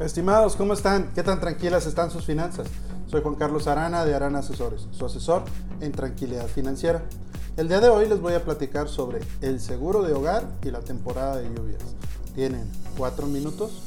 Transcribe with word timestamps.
Estimados, 0.00 0.56
¿cómo 0.56 0.72
están? 0.72 1.10
¿Qué 1.14 1.22
tan 1.22 1.40
tranquilas 1.40 1.84
están 1.84 2.10
sus 2.10 2.24
finanzas? 2.24 2.66
Soy 3.06 3.20
Juan 3.20 3.34
Carlos 3.34 3.66
Arana 3.66 4.02
de 4.06 4.14
Arana 4.14 4.38
Asesores, 4.38 4.88
su 4.92 5.04
asesor 5.04 5.42
en 5.82 5.92
tranquilidad 5.92 6.46
financiera. 6.46 7.02
El 7.58 7.68
día 7.68 7.80
de 7.80 7.90
hoy 7.90 8.08
les 8.08 8.18
voy 8.18 8.32
a 8.32 8.42
platicar 8.42 8.88
sobre 8.88 9.20
el 9.42 9.60
seguro 9.60 10.02
de 10.02 10.14
hogar 10.14 10.44
y 10.64 10.70
la 10.70 10.80
temporada 10.80 11.36
de 11.36 11.50
lluvias. 11.54 11.82
¿Tienen 12.34 12.66
cuatro 12.96 13.26
minutos? 13.26 13.82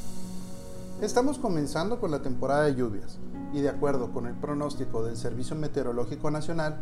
Estamos 1.02 1.38
comenzando 1.38 1.98
con 1.98 2.12
la 2.12 2.22
temporada 2.22 2.62
de 2.66 2.76
lluvias 2.76 3.18
y 3.52 3.60
de 3.60 3.70
acuerdo 3.70 4.12
con 4.12 4.28
el 4.28 4.34
pronóstico 4.34 5.04
del 5.04 5.16
Servicio 5.16 5.56
Meteorológico 5.56 6.30
Nacional, 6.30 6.78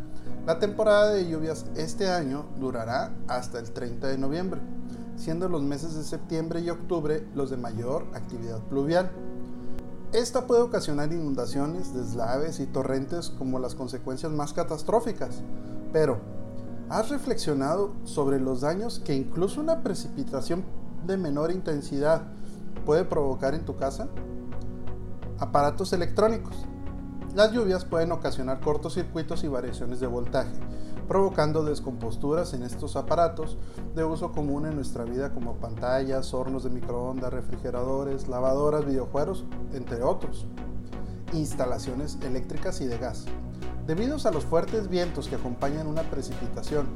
la 0.46 0.58
temporada 0.58 1.10
de 1.10 1.26
lluvias 1.26 1.64
este 1.74 2.10
año 2.10 2.44
durará 2.60 3.12
hasta 3.28 3.58
el 3.58 3.70
30 3.70 4.08
de 4.08 4.18
noviembre 4.18 4.60
siendo 5.22 5.48
los 5.48 5.62
meses 5.62 5.94
de 5.94 6.02
septiembre 6.02 6.60
y 6.60 6.70
octubre 6.70 7.24
los 7.36 7.48
de 7.48 7.56
mayor 7.56 8.06
actividad 8.12 8.58
pluvial. 8.62 9.08
Esta 10.12 10.48
puede 10.48 10.62
ocasionar 10.62 11.12
inundaciones, 11.12 11.94
deslaves 11.94 12.58
y 12.58 12.66
torrentes 12.66 13.30
como 13.30 13.60
las 13.60 13.76
consecuencias 13.76 14.32
más 14.32 14.52
catastróficas. 14.52 15.42
Pero, 15.92 16.18
¿has 16.88 17.08
reflexionado 17.08 17.92
sobre 18.02 18.40
los 18.40 18.62
daños 18.62 18.98
que 18.98 19.14
incluso 19.14 19.60
una 19.60 19.84
precipitación 19.84 20.64
de 21.06 21.16
menor 21.16 21.52
intensidad 21.52 22.24
puede 22.84 23.04
provocar 23.04 23.54
en 23.54 23.64
tu 23.64 23.76
casa? 23.76 24.08
Aparatos 25.38 25.92
electrónicos. 25.92 26.56
Las 27.36 27.52
lluvias 27.52 27.84
pueden 27.84 28.10
ocasionar 28.10 28.60
cortocircuitos 28.60 29.44
y 29.44 29.48
variaciones 29.48 30.00
de 30.00 30.08
voltaje, 30.08 30.52
provocando 31.08 31.64
descomposturas 31.64 32.54
en 32.54 32.62
estos 32.62 32.96
aparatos 32.96 33.56
de 33.94 34.04
uso 34.04 34.32
común 34.32 34.66
en 34.66 34.76
nuestra 34.76 35.04
vida 35.04 35.32
como 35.32 35.54
pantallas, 35.54 36.32
hornos 36.34 36.64
de 36.64 36.70
microondas, 36.70 37.32
refrigeradores, 37.32 38.28
lavadoras, 38.28 38.86
videojuegos, 38.86 39.44
entre 39.72 40.02
otros. 40.02 40.46
Instalaciones 41.32 42.18
eléctricas 42.22 42.80
y 42.80 42.86
de 42.86 42.98
gas. 42.98 43.24
Debido 43.86 44.16
a 44.24 44.30
los 44.30 44.44
fuertes 44.44 44.88
vientos 44.88 45.28
que 45.28 45.36
acompañan 45.36 45.86
una 45.86 46.02
precipitación 46.02 46.86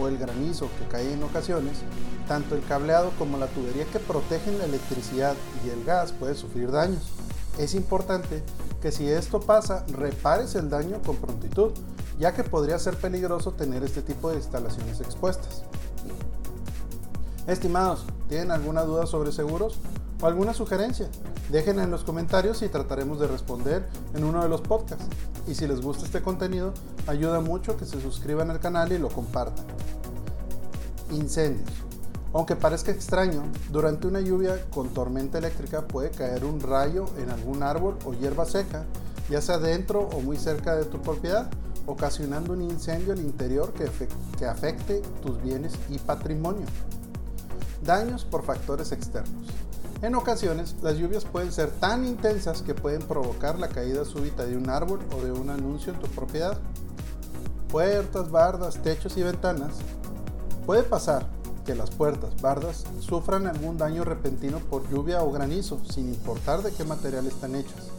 o 0.00 0.08
el 0.08 0.18
granizo 0.18 0.68
que 0.78 0.88
cae 0.90 1.12
en 1.12 1.22
ocasiones, 1.22 1.82
tanto 2.26 2.54
el 2.54 2.64
cableado 2.64 3.10
como 3.18 3.38
la 3.38 3.46
tubería 3.46 3.84
que 3.84 3.98
protegen 3.98 4.58
la 4.58 4.64
electricidad 4.64 5.34
y 5.64 5.70
el 5.70 5.84
gas 5.84 6.12
puede 6.12 6.34
sufrir 6.34 6.70
daños. 6.70 7.12
Es 7.58 7.74
importante 7.74 8.42
que 8.80 8.90
si 8.90 9.08
esto 9.08 9.40
pasa, 9.40 9.84
repares 9.88 10.54
el 10.54 10.70
daño 10.70 11.00
con 11.04 11.16
prontitud 11.16 11.72
ya 12.18 12.32
que 12.32 12.44
podría 12.44 12.78
ser 12.78 12.96
peligroso 12.96 13.52
tener 13.52 13.82
este 13.82 14.02
tipo 14.02 14.30
de 14.30 14.36
instalaciones 14.36 15.00
expuestas. 15.00 15.64
Estimados, 17.46 18.04
¿tienen 18.28 18.50
alguna 18.50 18.82
duda 18.82 19.06
sobre 19.06 19.32
seguros 19.32 19.78
o 20.20 20.26
alguna 20.26 20.54
sugerencia? 20.54 21.08
Déjenla 21.50 21.84
en 21.84 21.90
los 21.90 22.04
comentarios 22.04 22.62
y 22.62 22.68
trataremos 22.68 23.18
de 23.18 23.26
responder 23.26 23.88
en 24.14 24.24
uno 24.24 24.42
de 24.42 24.48
los 24.48 24.60
podcasts. 24.60 25.04
Y 25.48 25.54
si 25.54 25.66
les 25.66 25.80
gusta 25.80 26.04
este 26.04 26.22
contenido, 26.22 26.72
ayuda 27.06 27.40
mucho 27.40 27.76
que 27.76 27.84
se 27.84 28.00
suscriban 28.00 28.50
al 28.50 28.60
canal 28.60 28.92
y 28.92 28.98
lo 28.98 29.08
compartan. 29.08 29.64
Incendios. 31.10 31.68
Aunque 32.32 32.56
parezca 32.56 32.92
extraño, 32.92 33.42
durante 33.70 34.06
una 34.06 34.20
lluvia 34.20 34.64
con 34.70 34.88
tormenta 34.88 35.38
eléctrica 35.38 35.82
puede 35.82 36.10
caer 36.10 36.44
un 36.44 36.60
rayo 36.60 37.06
en 37.18 37.28
algún 37.28 37.62
árbol 37.62 37.98
o 38.06 38.14
hierba 38.14 38.46
seca, 38.46 38.84
ya 39.28 39.42
sea 39.42 39.58
dentro 39.58 40.00
o 40.00 40.20
muy 40.20 40.38
cerca 40.38 40.76
de 40.76 40.84
tu 40.84 41.02
propiedad 41.02 41.50
ocasionando 41.86 42.52
un 42.52 42.62
incendio 42.62 43.12
al 43.12 43.20
interior 43.20 43.72
que, 43.72 44.46
afecte 44.46 45.02
tus 45.22 45.40
bienes 45.42 45.72
y 45.88 45.98
patrimonio. 45.98 46.66
Daños 47.84 48.24
por 48.24 48.44
factores 48.44 48.92
externos. 48.92 49.46
En 50.02 50.14
ocasiones, 50.14 50.76
las 50.82 50.96
lluvias 50.96 51.24
pueden 51.24 51.52
ser 51.52 51.70
tan 51.70 52.04
intensas 52.04 52.62
que 52.62 52.74
pueden 52.74 53.02
provocar 53.02 53.58
la 53.58 53.68
caída 53.68 54.04
súbita 54.04 54.44
de 54.44 54.56
un 54.56 54.68
árbol 54.68 55.00
o 55.16 55.22
de 55.22 55.32
un 55.32 55.50
anuncio 55.50 55.92
en 55.92 56.00
tu 56.00 56.08
propiedad. 56.08 56.58
Puertas, 57.68 58.30
bardas, 58.30 58.82
techos 58.82 59.16
y 59.16 59.22
ventanas. 59.22 59.74
Puede 60.66 60.82
pasar 60.82 61.26
que 61.64 61.74
las 61.76 61.90
puertas, 61.90 62.40
bardas, 62.40 62.84
sufran 63.00 63.46
algún 63.46 63.78
daño 63.78 64.04
repentino 64.04 64.58
por 64.58 64.88
lluvia 64.90 65.22
o 65.22 65.30
granizo, 65.30 65.80
sin 65.84 66.08
importar 66.08 66.62
de 66.62 66.72
qué 66.72 66.84
material 66.84 67.26
están 67.26 67.54
hechas. 67.54 67.90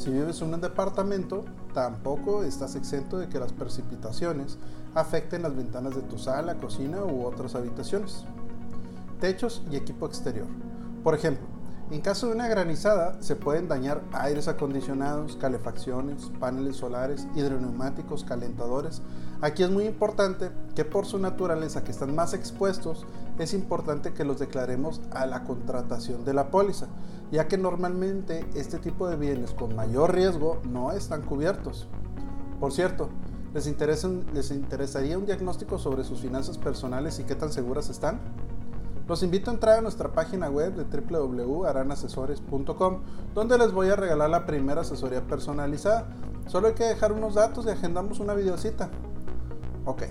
Si 0.00 0.08
vives 0.08 0.40
en 0.40 0.54
un 0.54 0.62
departamento, 0.62 1.44
tampoco 1.74 2.42
estás 2.42 2.74
exento 2.74 3.18
de 3.18 3.28
que 3.28 3.38
las 3.38 3.52
precipitaciones 3.52 4.56
afecten 4.94 5.42
las 5.42 5.54
ventanas 5.54 5.94
de 5.94 6.00
tu 6.00 6.16
sala, 6.16 6.54
cocina 6.54 7.04
u 7.04 7.26
otras 7.26 7.54
habitaciones. 7.54 8.24
Techos 9.20 9.60
y 9.70 9.76
equipo 9.76 10.06
exterior. 10.06 10.46
Por 11.04 11.14
ejemplo, 11.14 11.46
en 11.90 12.00
caso 12.00 12.28
de 12.28 12.34
una 12.34 12.48
granizada, 12.48 13.20
se 13.20 13.36
pueden 13.36 13.68
dañar 13.68 14.00
aires 14.12 14.48
acondicionados, 14.48 15.36
calefacciones, 15.36 16.30
paneles 16.40 16.76
solares, 16.76 17.26
hidroneumáticos, 17.34 18.24
calentadores. 18.24 19.02
Aquí 19.42 19.64
es 19.64 19.70
muy 19.70 19.84
importante 19.84 20.50
que 20.74 20.86
por 20.86 21.04
su 21.04 21.18
naturaleza 21.18 21.84
que 21.84 21.90
están 21.90 22.14
más 22.14 22.32
expuestos, 22.32 23.04
es 23.38 23.52
importante 23.52 24.14
que 24.14 24.24
los 24.24 24.38
declaremos 24.38 25.02
a 25.10 25.26
la 25.26 25.44
contratación 25.44 26.24
de 26.24 26.32
la 26.32 26.50
póliza, 26.50 26.86
ya 27.30 27.48
que 27.48 27.58
normalmente 27.58 28.46
este 28.54 28.78
tipo 28.78 29.08
de 29.08 29.16
bienes 29.16 29.52
con 29.52 29.76
mayor 29.76 30.14
riesgo 30.14 30.60
no 30.68 30.92
están 30.92 31.22
cubiertos. 31.22 31.86
Por 32.58 32.72
cierto, 32.72 33.08
¿les, 33.54 33.66
les 34.34 34.50
interesaría 34.50 35.18
un 35.18 35.26
diagnóstico 35.26 35.78
sobre 35.78 36.04
sus 36.04 36.20
finanzas 36.20 36.58
personales 36.58 37.18
y 37.18 37.24
qué 37.24 37.34
tan 37.34 37.52
seguras 37.52 37.88
están? 37.88 38.20
Los 39.10 39.22
invito 39.24 39.50
a 39.50 39.54
entrar 39.54 39.78
a 39.78 39.80
nuestra 39.80 40.12
página 40.12 40.48
web 40.48 40.76
de 40.76 40.84
www.aranasesores.com, 40.84 43.00
donde 43.34 43.58
les 43.58 43.72
voy 43.72 43.88
a 43.88 43.96
regalar 43.96 44.30
la 44.30 44.46
primera 44.46 44.82
asesoría 44.82 45.26
personalizada. 45.26 46.06
Solo 46.46 46.68
hay 46.68 46.74
que 46.74 46.84
dejar 46.84 47.12
unos 47.12 47.34
datos 47.34 47.66
y 47.66 47.70
agendamos 47.70 48.20
una 48.20 48.34
videocita. 48.34 48.88
Ok. 49.84 50.04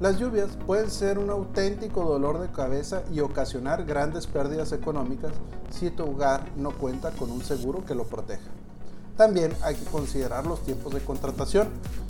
Las 0.00 0.18
lluvias 0.18 0.50
pueden 0.66 0.90
ser 0.90 1.18
un 1.18 1.30
auténtico 1.30 2.04
dolor 2.04 2.40
de 2.40 2.50
cabeza 2.50 3.02
y 3.12 3.20
ocasionar 3.20 3.84
grandes 3.84 4.26
pérdidas 4.26 4.72
económicas 4.72 5.32
si 5.70 5.90
tu 5.90 6.04
hogar 6.04 6.44
no 6.56 6.72
cuenta 6.72 7.10
con 7.12 7.30
un 7.30 7.44
seguro 7.44 7.84
que 7.84 7.94
lo 7.94 8.04
proteja. 8.04 8.50
También 9.16 9.52
hay 9.62 9.76
que 9.76 9.84
considerar 9.84 10.46
los 10.46 10.62
tiempos 10.62 10.94
de 10.94 11.00
contratación, 11.00 11.68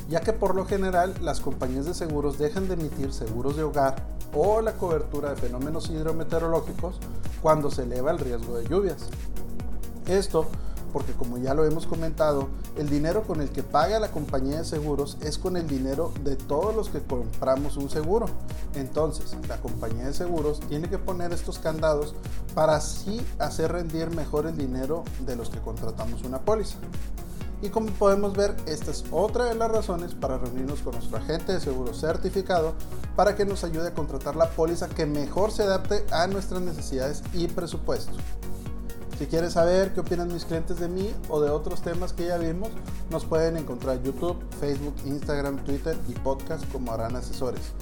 ya 0.08 0.20
que 0.20 0.32
por 0.32 0.54
lo 0.54 0.64
general 0.64 1.14
las 1.20 1.40
compañías 1.40 1.84
de 1.84 1.94
seguros 1.94 2.38
dejan 2.38 2.68
de 2.68 2.74
emitir 2.74 3.12
seguros 3.12 3.56
de 3.56 3.64
hogar 3.64 3.96
o 4.34 4.62
la 4.62 4.72
cobertura 4.72 5.30
de 5.30 5.36
fenómenos 5.36 5.90
hidrometeorológicos 5.90 6.98
cuando 7.42 7.70
se 7.70 7.82
eleva 7.82 8.12
el 8.12 8.18
riesgo 8.18 8.56
de 8.56 8.66
lluvias. 8.66 9.08
Esto 10.06 10.46
porque 10.92 11.12
como 11.12 11.38
ya 11.38 11.54
lo 11.54 11.64
hemos 11.64 11.86
comentado, 11.86 12.48
el 12.76 12.88
dinero 12.88 13.22
con 13.22 13.40
el 13.40 13.50
que 13.50 13.62
paga 13.62 13.98
la 14.00 14.10
compañía 14.10 14.58
de 14.58 14.64
seguros 14.64 15.16
es 15.20 15.38
con 15.38 15.56
el 15.56 15.66
dinero 15.66 16.12
de 16.22 16.36
todos 16.36 16.74
los 16.74 16.88
que 16.88 17.00
compramos 17.00 17.76
un 17.76 17.90
seguro. 17.90 18.26
Entonces, 18.74 19.36
la 19.48 19.58
compañía 19.58 20.06
de 20.06 20.14
seguros 20.14 20.60
tiene 20.68 20.88
que 20.88 20.98
poner 20.98 21.32
estos 21.32 21.58
candados 21.58 22.14
para 22.54 22.76
así 22.76 23.24
hacer 23.38 23.72
rendir 23.72 24.10
mejor 24.10 24.46
el 24.46 24.56
dinero 24.56 25.04
de 25.26 25.36
los 25.36 25.50
que 25.50 25.60
contratamos 25.60 26.22
una 26.24 26.40
póliza. 26.40 26.76
Y 27.62 27.68
como 27.68 27.90
podemos 27.92 28.34
ver, 28.34 28.56
esta 28.66 28.90
es 28.90 29.04
otra 29.12 29.44
de 29.44 29.54
las 29.54 29.70
razones 29.70 30.14
para 30.14 30.36
reunirnos 30.36 30.80
con 30.80 30.94
nuestro 30.94 31.18
agente 31.18 31.52
de 31.52 31.60
seguro 31.60 31.94
certificado 31.94 32.74
para 33.14 33.36
que 33.36 33.44
nos 33.44 33.62
ayude 33.62 33.88
a 33.88 33.94
contratar 33.94 34.34
la 34.34 34.50
póliza 34.50 34.88
que 34.88 35.06
mejor 35.06 35.52
se 35.52 35.62
adapte 35.62 36.04
a 36.10 36.26
nuestras 36.26 36.60
necesidades 36.60 37.22
y 37.32 37.46
presupuesto. 37.46 38.14
Si 39.18 39.26
quieres 39.26 39.52
saber 39.52 39.92
qué 39.92 40.00
opinan 40.00 40.32
mis 40.32 40.44
clientes 40.44 40.80
de 40.80 40.88
mí 40.88 41.14
o 41.28 41.40
de 41.40 41.50
otros 41.50 41.82
temas 41.82 42.12
que 42.12 42.26
ya 42.26 42.38
vimos, 42.38 42.70
nos 43.10 43.24
pueden 43.24 43.56
encontrar 43.56 43.96
en 43.96 44.04
YouTube, 44.04 44.36
Facebook, 44.58 44.94
Instagram, 45.04 45.62
Twitter 45.64 45.96
y 46.08 46.12
podcast 46.12 46.64
como 46.72 46.92
Arana 46.92 47.20
Asesores. 47.20 47.72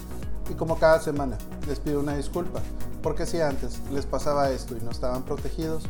Y 0.49 0.53
como 0.53 0.77
cada 0.77 0.99
semana, 0.99 1.37
les 1.67 1.79
pido 1.79 1.99
una 1.99 2.15
disculpa, 2.15 2.61
porque 3.01 3.25
si 3.25 3.39
antes 3.39 3.79
les 3.91 4.05
pasaba 4.05 4.51
esto 4.51 4.75
y 4.75 4.81
no 4.81 4.91
estaban 4.91 5.23
protegidos, 5.23 5.83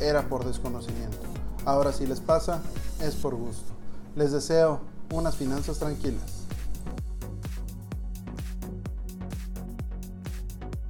era 0.00 0.28
por 0.28 0.44
desconocimiento. 0.44 1.18
Ahora 1.64 1.92
si 1.92 2.06
les 2.06 2.20
pasa, 2.20 2.62
es 3.00 3.14
por 3.14 3.34
gusto. 3.34 3.72
Les 4.16 4.32
deseo 4.32 4.80
unas 5.10 5.34
finanzas 5.36 5.78
tranquilas. 5.78 6.33